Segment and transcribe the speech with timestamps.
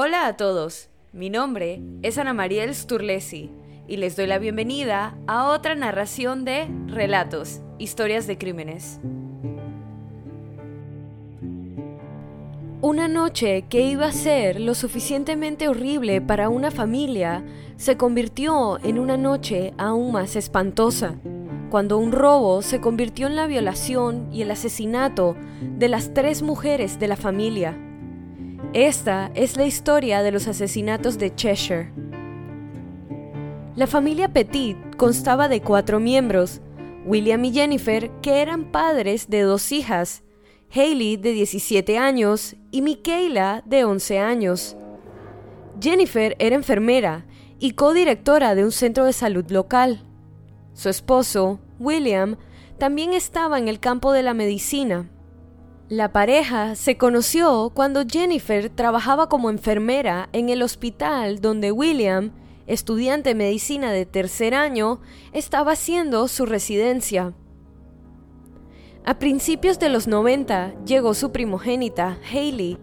[0.00, 3.50] Hola a todos, mi nombre es Ana Mariel Sturlesi
[3.88, 9.00] y les doy la bienvenida a otra narración de Relatos, Historias de Crímenes.
[12.80, 17.44] Una noche que iba a ser lo suficientemente horrible para una familia
[17.76, 21.16] se convirtió en una noche aún más espantosa,
[21.70, 27.00] cuando un robo se convirtió en la violación y el asesinato de las tres mujeres
[27.00, 27.76] de la familia.
[28.74, 31.90] Esta es la historia de los asesinatos de Cheshire.
[33.76, 36.60] La familia Petit constaba de cuatro miembros,
[37.06, 40.22] William y Jennifer, que eran padres de dos hijas,
[40.70, 44.76] Hailey de 17 años y Michaela de 11 años.
[45.80, 47.24] Jennifer era enfermera
[47.58, 50.04] y codirectora de un centro de salud local.
[50.74, 52.36] Su esposo, William,
[52.76, 55.08] también estaba en el campo de la medicina.
[55.88, 62.32] La pareja se conoció cuando Jennifer trabajaba como enfermera en el hospital donde William,
[62.66, 65.00] estudiante de medicina de tercer año,
[65.32, 67.32] estaba haciendo su residencia.
[69.06, 72.76] A principios de los 90 llegó su primogénita, Hailey.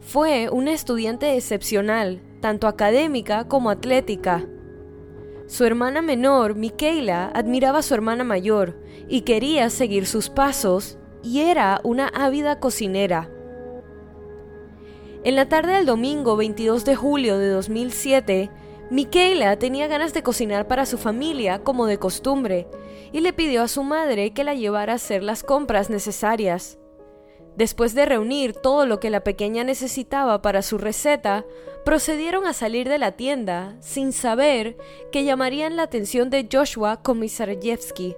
[0.00, 4.44] Fue una estudiante excepcional, tanto académica como atlética.
[5.46, 11.40] Su hermana menor, Michaela, admiraba a su hermana mayor y quería seguir sus pasos, y
[11.40, 13.30] era una ávida cocinera.
[15.22, 18.50] En la tarde del domingo 22 de julio de 2007,
[18.90, 22.66] Michaela tenía ganas de cocinar para su familia como de costumbre
[23.12, 26.78] y le pidió a su madre que la llevara a hacer las compras necesarias.
[27.56, 31.44] Después de reunir todo lo que la pequeña necesitaba para su receta,
[31.84, 34.76] procedieron a salir de la tienda sin saber
[35.12, 38.16] que llamarían la atención de Joshua Komisarjevsky,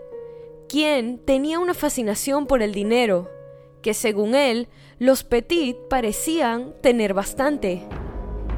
[0.72, 3.30] quien tenía una fascinación por el dinero,
[3.82, 7.86] que según él, los Petit parecían tener bastante.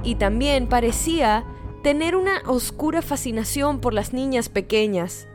[0.05, 1.45] Y también parecía
[1.83, 5.27] tener una oscura fascinación por las niñas pequeñas.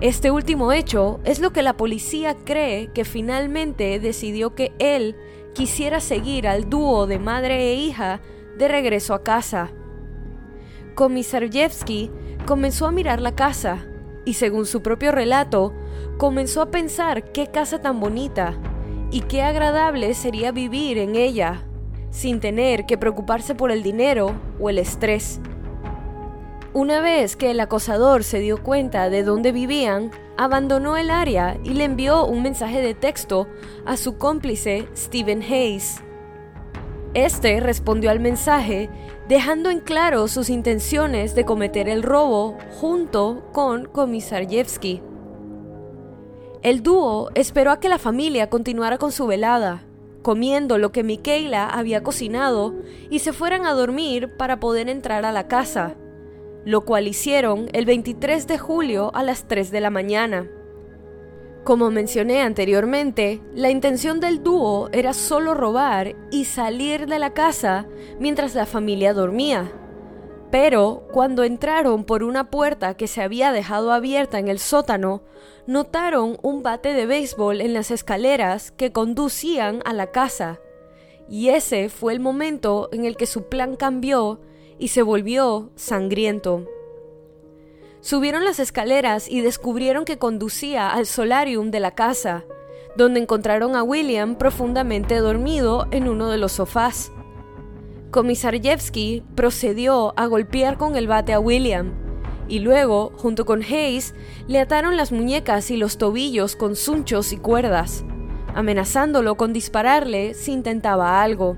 [0.00, 5.14] Este último hecho es lo que la policía cree que finalmente decidió que él
[5.52, 8.22] quisiera seguir al dúo de madre e hija
[8.56, 9.70] de regreso a casa.
[10.94, 12.10] Komisarjevsky
[12.46, 13.86] comenzó a mirar la casa
[14.24, 15.74] y según su propio relato,
[16.22, 18.54] comenzó a pensar qué casa tan bonita
[19.10, 21.64] y qué agradable sería vivir en ella,
[22.10, 25.40] sin tener que preocuparse por el dinero o el estrés.
[26.74, 31.70] Una vez que el acosador se dio cuenta de dónde vivían, abandonó el área y
[31.70, 33.48] le envió un mensaje de texto
[33.84, 36.04] a su cómplice Stephen Hayes.
[37.14, 38.88] Este respondió al mensaje
[39.26, 45.02] dejando en claro sus intenciones de cometer el robo junto con Komisarjevsky.
[46.62, 49.84] El dúo esperó a que la familia continuara con su velada,
[50.22, 52.74] comiendo lo que Michaela había cocinado
[53.10, 55.96] y se fueran a dormir para poder entrar a la casa
[56.64, 60.48] lo cual hicieron el 23 de julio a las 3 de la mañana.
[61.64, 67.86] Como mencioné anteriormente, la intención del dúo era solo robar y salir de la casa
[68.18, 69.72] mientras la familia dormía.
[70.52, 75.22] Pero cuando entraron por una puerta que se había dejado abierta en el sótano,
[75.66, 80.60] notaron un bate de béisbol en las escaleras que conducían a la casa.
[81.26, 84.42] Y ese fue el momento en el que su plan cambió
[84.78, 86.66] y se volvió sangriento.
[88.02, 92.44] Subieron las escaleras y descubrieron que conducía al solarium de la casa,
[92.94, 97.10] donde encontraron a William profundamente dormido en uno de los sofás.
[98.12, 101.94] Komisarjevsky procedió a golpear con el bate a William,
[102.46, 104.14] y luego, junto con Hayes,
[104.46, 108.04] le ataron las muñecas y los tobillos con sunchos y cuerdas,
[108.54, 111.56] amenazándolo con dispararle si intentaba algo.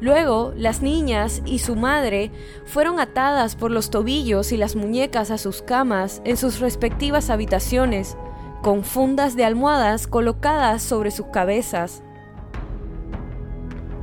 [0.00, 2.30] Luego, las niñas y su madre
[2.64, 8.16] fueron atadas por los tobillos y las muñecas a sus camas en sus respectivas habitaciones,
[8.62, 12.03] con fundas de almohadas colocadas sobre sus cabezas.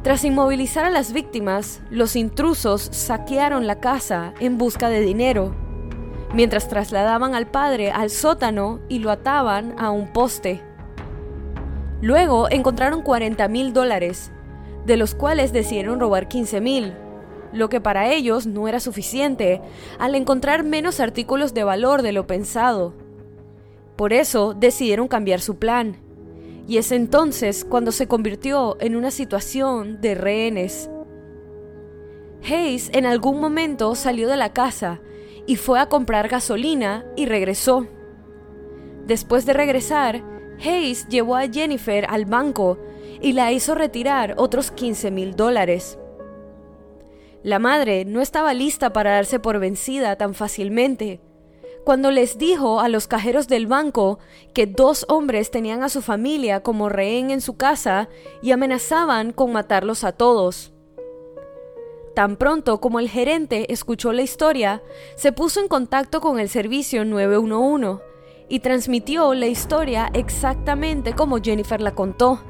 [0.03, 5.53] Tras inmovilizar a las víctimas, los intrusos saquearon la casa en busca de dinero,
[6.33, 10.63] mientras trasladaban al padre al sótano y lo ataban a un poste.
[12.01, 14.31] Luego encontraron 40 mil dólares
[14.87, 16.93] de los cuales decidieron robar 15 mil,
[17.53, 19.61] lo que para ellos no era suficiente,
[19.99, 22.95] al encontrar menos artículos de valor de lo pensado.
[23.97, 25.97] Por eso decidieron cambiar su plan,
[26.71, 30.89] y es entonces cuando se convirtió en una situación de rehenes.
[32.45, 35.01] Hayes en algún momento salió de la casa
[35.45, 37.87] y fue a comprar gasolina y regresó.
[39.05, 40.23] Después de regresar,
[40.65, 42.79] Hayes llevó a Jennifer al banco
[43.19, 45.99] y la hizo retirar otros 15 mil dólares.
[47.43, 51.19] La madre no estaba lista para darse por vencida tan fácilmente.
[51.83, 54.19] Cuando les dijo a los cajeros del banco
[54.53, 58.07] que dos hombres tenían a su familia como rehén en su casa
[58.43, 60.73] y amenazaban con matarlos a todos.
[62.13, 64.83] Tan pronto como el gerente escuchó la historia,
[65.15, 68.03] se puso en contacto con el servicio 911
[68.47, 72.41] y transmitió la historia exactamente como Jennifer la contó,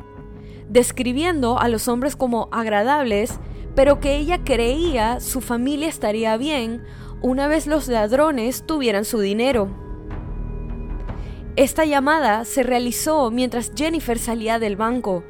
[0.67, 3.39] describiendo a los hombres como agradables
[3.75, 6.83] pero que ella creía su familia estaría bien
[7.21, 9.69] una vez los ladrones tuvieran su dinero.
[11.55, 15.23] Esta llamada se realizó mientras Jennifer salía del banco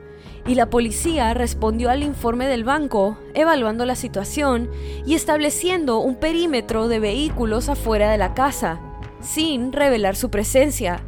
[0.47, 4.69] y la policía respondió al informe del banco, evaluando la situación
[5.05, 8.79] y estableciendo un perímetro de vehículos afuera de la casa,
[9.19, 11.03] sin revelar su presencia,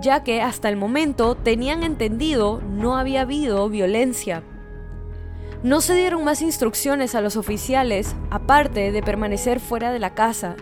[0.00, 4.42] ya que hasta el momento tenían entendido no había habido violencia.
[5.62, 10.56] No se dieron más instrucciones a los oficiales, aparte de permanecer fuera de la casa,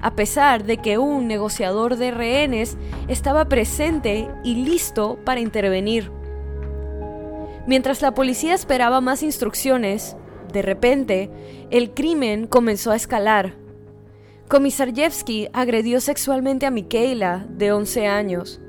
[0.00, 2.76] a pesar de que un negociador de rehenes
[3.06, 6.10] estaba presente y listo para intervenir.
[7.68, 10.16] Mientras la policía esperaba más instrucciones,
[10.52, 11.30] de repente,
[11.70, 13.54] el crimen comenzó a escalar.
[14.48, 18.60] Komisarjevsky agredió sexualmente a Michaela, de 11 años.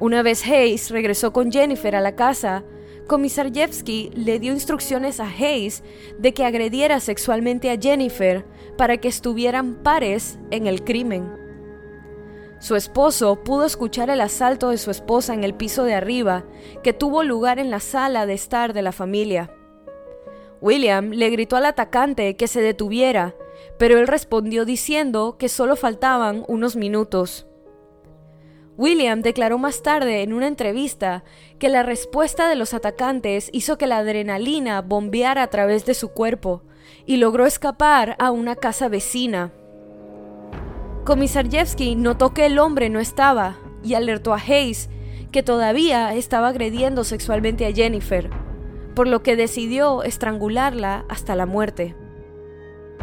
[0.00, 2.64] Una vez Hayes regresó con Jennifer a la casa,
[3.06, 5.82] Komisarjevsky le dio instrucciones a Hayes
[6.18, 8.46] de que agrediera sexualmente a Jennifer
[8.78, 11.44] para que estuvieran pares en el crimen.
[12.60, 16.44] Su esposo pudo escuchar el asalto de su esposa en el piso de arriba,
[16.82, 19.50] que tuvo lugar en la sala de estar de la familia.
[20.62, 23.34] William le gritó al atacante que se detuviera,
[23.78, 27.46] pero él respondió diciendo que solo faltaban unos minutos.
[28.76, 31.22] William declaró más tarde en una entrevista
[31.58, 36.08] que la respuesta de los atacantes hizo que la adrenalina bombeara a través de su
[36.08, 36.62] cuerpo
[37.06, 39.52] y logró escapar a una casa vecina.
[41.04, 44.88] Komisarjevsky notó que el hombre no estaba y alertó a Hayes
[45.30, 48.30] que todavía estaba agrediendo sexualmente a Jennifer,
[48.94, 51.94] por lo que decidió estrangularla hasta la muerte.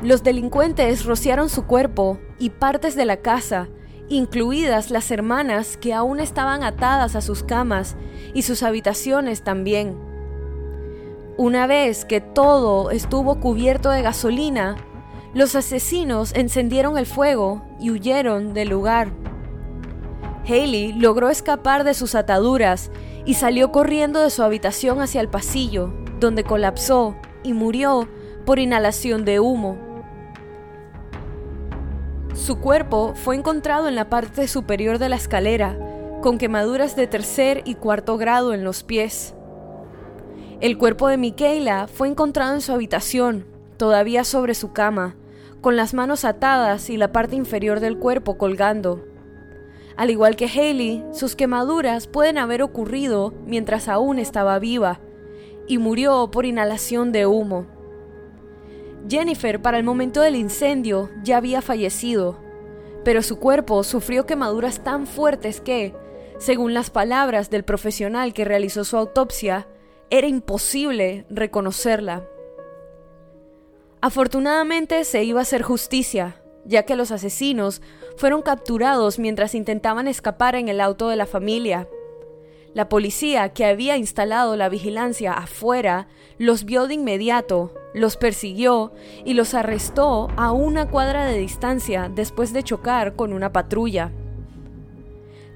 [0.02, 3.70] Los delincuentes rociaron su cuerpo y partes de la casa
[4.12, 7.96] incluidas las hermanas que aún estaban atadas a sus camas
[8.34, 9.98] y sus habitaciones también.
[11.38, 14.76] Una vez que todo estuvo cubierto de gasolina,
[15.34, 19.14] los asesinos encendieron el fuego y huyeron del lugar.
[20.46, 22.92] Haley logró escapar de sus ataduras
[23.26, 28.10] y salió corriendo de su habitación hacia el pasillo, donde colapsó y murió
[28.46, 29.91] por inhalación de humo.
[32.34, 35.78] Su cuerpo fue encontrado en la parte superior de la escalera,
[36.22, 39.36] con quemaduras de tercer y cuarto grado en los pies.
[40.62, 43.46] El cuerpo de Michaela fue encontrado en su habitación,
[43.76, 45.16] todavía sobre su cama,
[45.60, 49.04] con las manos atadas y la parte inferior del cuerpo colgando.
[49.98, 55.02] Al igual que Haley, sus quemaduras pueden haber ocurrido mientras aún estaba viva
[55.68, 57.81] y murió por inhalación de humo.
[59.10, 62.40] Jennifer para el momento del incendio ya había fallecido,
[63.04, 65.94] pero su cuerpo sufrió quemaduras tan fuertes que,
[66.38, 69.68] según las palabras del profesional que realizó su autopsia,
[70.10, 72.28] era imposible reconocerla.
[74.02, 77.82] Afortunadamente se iba a hacer justicia, ya que los asesinos
[78.18, 81.88] fueron capturados mientras intentaban escapar en el auto de la familia.
[82.74, 88.94] La policía, que había instalado la vigilancia afuera, los vio de inmediato, los persiguió
[89.26, 94.12] y los arrestó a una cuadra de distancia después de chocar con una patrulla.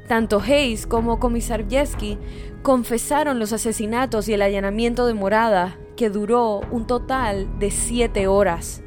[0.10, 2.18] Tanto Hayes como Komisarjevsky
[2.62, 8.84] confesaron los asesinatos y el allanamiento de morada, que duró un total de siete horas.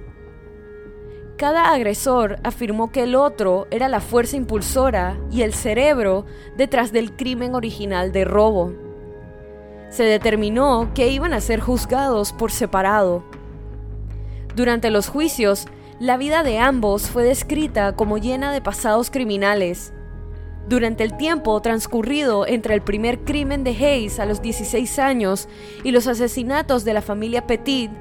[1.38, 6.26] Cada agresor afirmó que el otro era la fuerza impulsora y el cerebro
[6.56, 8.72] detrás del crimen original de robo.
[9.88, 13.22] Se determinó que iban a ser juzgados por separado.
[14.56, 15.66] Durante los juicios,
[16.00, 19.92] la vida de ambos fue descrita como llena de pasados criminales.
[20.68, 25.48] Durante el tiempo transcurrido entre el primer crimen de Hayes a los 16 años
[25.84, 27.92] y los asesinatos de la familia Petit,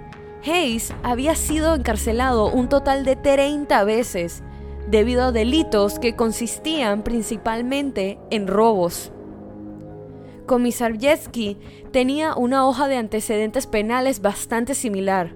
[0.47, 4.43] Hayes había sido encarcelado un total de 30 veces
[4.89, 9.11] debido a delitos que consistían principalmente en robos.
[10.45, 11.57] Komisarjevsky
[11.91, 15.33] tenía una hoja de antecedentes penales bastante similar,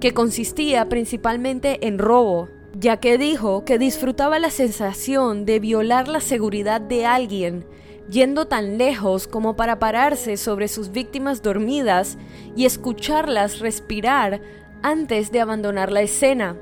[0.00, 2.48] que consistía principalmente en robo,
[2.78, 7.64] ya que dijo que disfrutaba la sensación de violar la seguridad de alguien
[8.10, 12.18] yendo tan lejos como para pararse sobre sus víctimas dormidas
[12.56, 14.40] y escucharlas respirar
[14.82, 16.56] antes de abandonar la escena.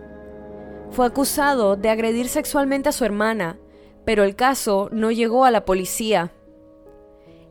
[0.90, 3.58] Fue acusado de agredir sexualmente a su hermana,
[4.04, 6.32] pero el caso no llegó a la policía.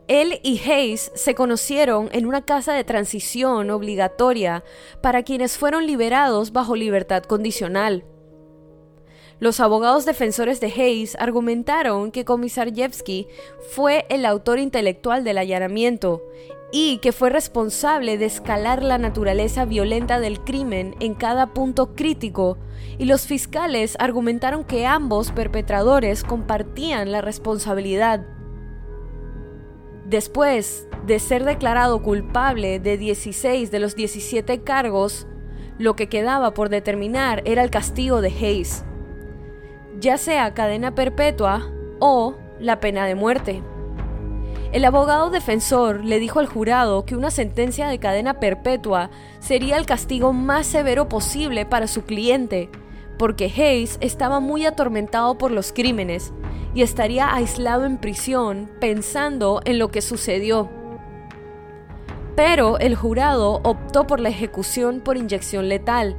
[0.07, 4.63] Él y Hayes se conocieron en una casa de transición obligatoria
[5.01, 8.03] para quienes fueron liberados bajo libertad condicional.
[9.41, 13.27] Los abogados defensores de Hayes argumentaron que Komisarjevsky
[13.71, 16.21] fue el autor intelectual del allanamiento
[16.71, 22.59] y que fue responsable de escalar la naturaleza violenta del crimen en cada punto crítico,
[22.99, 28.23] y los fiscales argumentaron que ambos perpetradores compartían la responsabilidad.
[30.05, 35.25] Después de ser declarado culpable de 16 de los 17 cargos,
[35.79, 38.85] lo que quedaba por determinar era el castigo de Hayes
[40.01, 43.61] ya sea cadena perpetua o la pena de muerte.
[44.73, 49.85] El abogado defensor le dijo al jurado que una sentencia de cadena perpetua sería el
[49.85, 52.69] castigo más severo posible para su cliente,
[53.19, 56.33] porque Hayes estaba muy atormentado por los crímenes
[56.73, 60.69] y estaría aislado en prisión pensando en lo que sucedió.
[62.35, 66.15] Pero el jurado optó por la ejecución por inyección letal,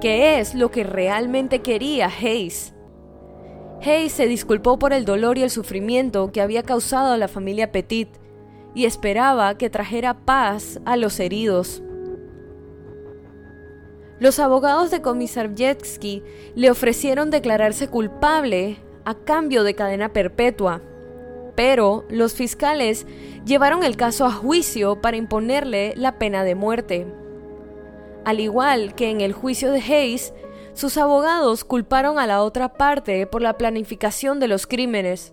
[0.00, 2.73] que es lo que realmente quería Hayes.
[3.84, 7.70] Hayes se disculpó por el dolor y el sufrimiento que había causado a la familia
[7.70, 8.08] Petit
[8.74, 11.82] y esperaba que trajera paz a los heridos.
[14.18, 16.22] Los abogados de Komisarjevsky
[16.54, 20.80] le ofrecieron declararse culpable a cambio de cadena perpetua,
[21.54, 23.06] pero los fiscales
[23.44, 27.06] llevaron el caso a juicio para imponerle la pena de muerte.
[28.24, 30.32] Al igual que en el juicio de Hayes,
[30.74, 35.32] sus abogados culparon a la otra parte por la planificación de los crímenes.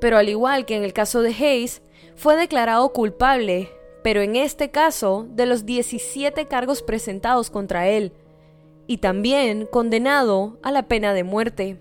[0.00, 1.80] Pero al igual que en el caso de Hayes,
[2.16, 3.70] fue declarado culpable,
[4.02, 8.12] pero en este caso de los 17 cargos presentados contra él,
[8.88, 11.78] y también condenado a la pena de muerte.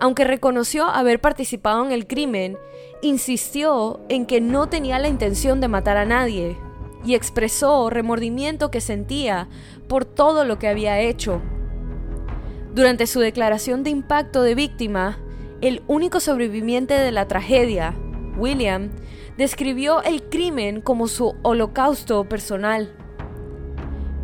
[0.00, 2.56] Aunque reconoció haber participado en el crimen,
[3.02, 6.56] insistió en que no tenía la intención de matar a nadie,
[7.04, 9.48] y expresó remordimiento que sentía
[9.88, 11.40] por todo lo que había hecho.
[12.74, 15.18] Durante su declaración de impacto de víctima,
[15.60, 17.94] el único sobreviviente de la tragedia,
[18.36, 18.90] William,
[19.36, 22.92] describió el crimen como su holocausto personal.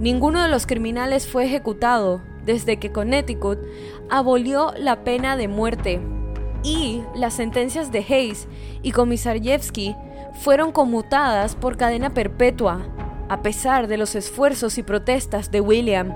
[0.00, 3.58] Ninguno de los criminales fue ejecutado desde que Connecticut
[4.08, 6.00] abolió la pena de muerte
[6.62, 8.48] y las sentencias de Hayes
[8.82, 9.94] y Komisarjevsky
[10.40, 12.86] fueron conmutadas por cadena perpetua,
[13.30, 16.12] a pesar de los esfuerzos y protestas de William.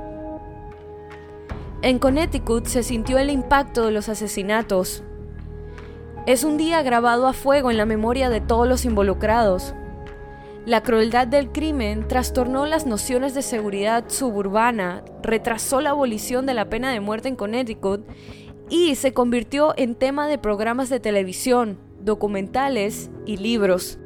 [1.80, 5.04] En Connecticut se sintió el impacto de los asesinatos.
[6.26, 9.76] Es un día grabado a fuego en la memoria de todos los involucrados.
[10.66, 16.68] La crueldad del crimen trastornó las nociones de seguridad suburbana, retrasó la abolición de la
[16.68, 18.04] pena de muerte en Connecticut
[18.68, 24.00] y se convirtió en tema de programas de televisión, documentales y libros.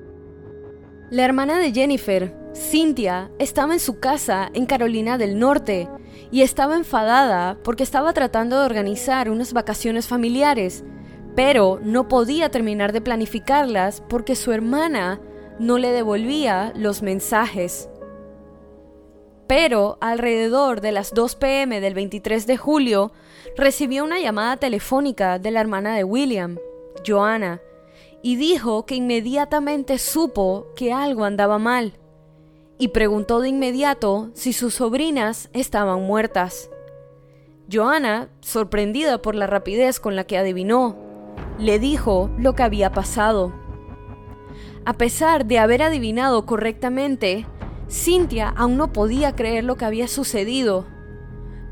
[1.10, 5.88] La hermana de Jennifer, Cynthia, estaba en su casa en Carolina del Norte
[6.30, 10.84] y estaba enfadada porque estaba tratando de organizar unas vacaciones familiares,
[11.34, 15.18] pero no podía terminar de planificarlas porque su hermana
[15.58, 17.88] no le devolvía los mensajes.
[19.46, 23.12] Pero alrededor de las 2 pm del 23 de julio,
[23.56, 26.58] recibió una llamada telefónica de la hermana de William,
[27.06, 27.62] Joanna,
[28.22, 31.94] y dijo que inmediatamente supo que algo andaba mal,
[32.78, 36.70] y preguntó de inmediato si sus sobrinas estaban muertas.
[37.70, 40.96] Joanna, sorprendida por la rapidez con la que adivinó,
[41.58, 43.52] le dijo lo que había pasado.
[44.84, 47.46] A pesar de haber adivinado correctamente,
[47.88, 50.86] Cynthia aún no podía creer lo que había sucedido,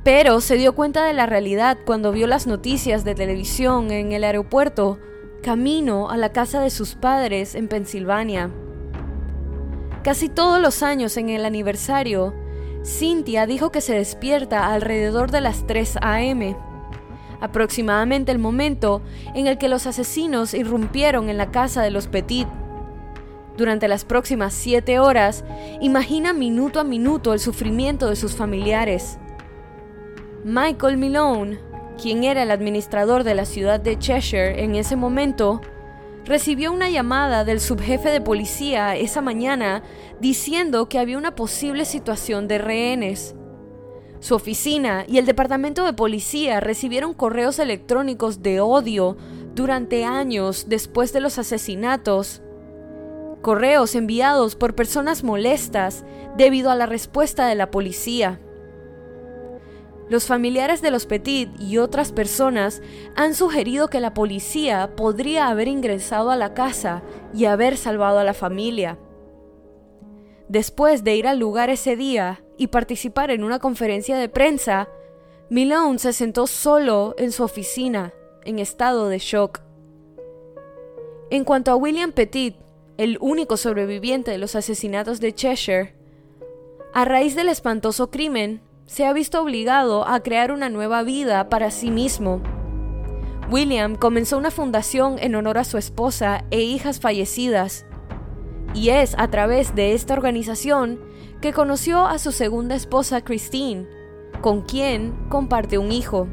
[0.02, 4.24] pero se dio cuenta de la realidad cuando vio las noticias de televisión en el
[4.24, 4.98] aeropuerto
[5.46, 8.50] camino a la casa de sus padres en Pensilvania.
[10.02, 12.34] Casi todos los años en el aniversario,
[12.84, 16.56] Cynthia dijo que se despierta alrededor de las 3 a.m.,
[17.40, 19.02] aproximadamente el momento
[19.36, 22.48] en el que los asesinos irrumpieron en la casa de los Petit.
[23.56, 25.44] Durante las próximas siete horas,
[25.80, 29.16] imagina minuto a minuto el sufrimiento de sus familiares.
[30.42, 31.60] Michael Milone
[32.00, 35.60] quien era el administrador de la ciudad de Cheshire en ese momento,
[36.24, 39.82] recibió una llamada del subjefe de policía esa mañana
[40.20, 43.34] diciendo que había una posible situación de rehenes.
[44.18, 49.16] Su oficina y el departamento de policía recibieron correos electrónicos de odio
[49.54, 52.42] durante años después de los asesinatos.
[53.42, 56.04] correos enviados por personas molestas
[56.36, 58.40] debido a la respuesta de la policía.
[60.08, 62.80] Los familiares de los Petit y otras personas
[63.16, 67.02] han sugerido que la policía podría haber ingresado a la casa
[67.34, 68.98] y haber salvado a la familia.
[70.48, 74.88] Después de ir al lugar ese día y participar en una conferencia de prensa,
[75.50, 78.12] Milone se sentó solo en su oficina,
[78.44, 79.60] en estado de shock.
[81.30, 82.56] En cuanto a William Petit,
[82.96, 85.94] el único sobreviviente de los asesinatos de Cheshire,
[86.94, 91.70] a raíz del espantoso crimen, se ha visto obligado a crear una nueva vida para
[91.70, 92.40] sí mismo.
[93.50, 97.84] William comenzó una fundación en honor a su esposa e hijas fallecidas,
[98.74, 101.00] y es a través de esta organización
[101.40, 103.86] que conoció a su segunda esposa Christine,
[104.40, 106.28] con quien comparte un hijo.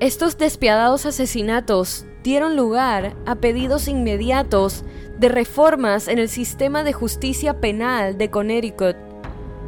[0.00, 4.84] Estos despiadados asesinatos dieron lugar a pedidos inmediatos
[5.18, 8.96] de reformas en el sistema de justicia penal de Connecticut,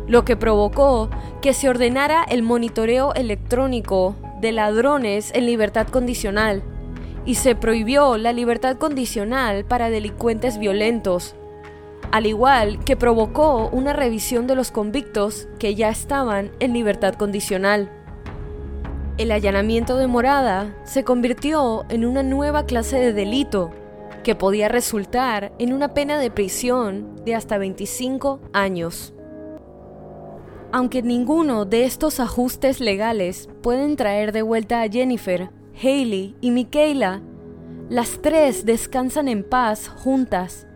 [0.06, 6.62] lo que provocó que se ordenara el monitoreo electrónico de ladrones en libertad condicional
[7.24, 11.36] y se prohibió la libertad condicional para delincuentes violentos,
[12.10, 17.90] al igual que provocó una revisión de los convictos que ya estaban en libertad condicional.
[19.18, 23.70] El allanamiento de morada se convirtió en una nueva clase de delito
[24.24, 29.14] que podía resultar en una pena de prisión de hasta 25 años.
[30.74, 37.20] Aunque ninguno de estos ajustes legales pueden traer de vuelta a Jennifer, Haley y Michaela,
[37.90, 40.66] las tres descansan en paz juntas.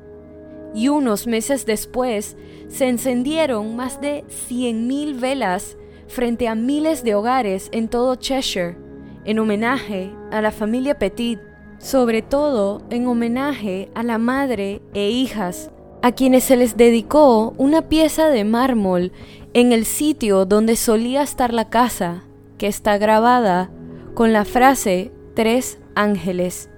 [0.75, 2.37] Y unos meses después
[2.69, 8.77] se encendieron más de 100.000 velas frente a miles de hogares en todo Cheshire,
[9.25, 11.41] en homenaje a la familia Petit,
[11.79, 15.71] sobre todo en homenaje a la madre e hijas,
[16.07, 19.11] a quienes se les dedicó una pieza de mármol
[19.55, 22.23] en el sitio donde solía estar la casa,
[22.59, 23.73] que está grabada
[24.15, 26.71] con la frase Tres ángeles.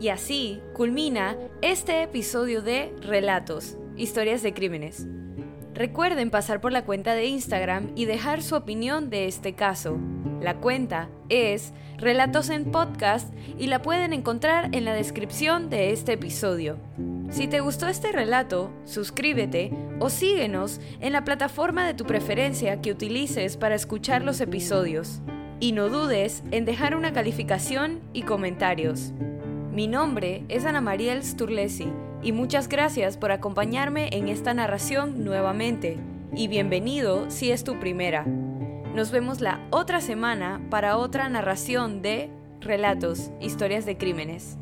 [0.00, 5.06] Y así culmina este episodio de Relatos, historias de crímenes.
[5.72, 9.98] Recuerden pasar por la cuenta de Instagram y dejar su opinión de este caso.
[10.40, 16.12] La cuenta es Relatos en Podcast y la pueden encontrar en la descripción de este
[16.12, 16.76] episodio.
[17.30, 22.92] Si te gustó este relato, suscríbete o síguenos en la plataforma de tu preferencia que
[22.92, 25.22] utilices para escuchar los episodios.
[25.58, 29.12] Y no dudes en dejar una calificación y comentarios.
[29.72, 31.88] Mi nombre es Ana Mariel Sturlesi
[32.22, 35.96] y muchas gracias por acompañarme en esta narración nuevamente
[36.34, 38.26] y bienvenido si es tu primera.
[38.96, 42.30] Nos vemos la otra semana para otra narración de
[42.62, 44.56] Relatos, historias de crímenes.